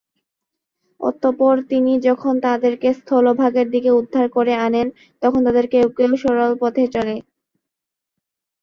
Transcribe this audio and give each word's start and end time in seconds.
অতঃপর 1.01 1.55
তিনি 1.71 1.93
যখন 2.07 2.33
তাদেরকে 2.45 2.87
স্থলভাগের 2.99 3.67
দিকে 3.71 3.89
উদ্ধার 3.99 4.25
করে 4.29 4.53
আনেন, 4.65 4.87
তখন 5.21 5.39
তাদের 5.47 5.65
কেউ 5.73 5.87
কেউ 5.97 6.11
সরল 6.23 6.51
পথে 6.61 6.83
চলে। 6.95 7.15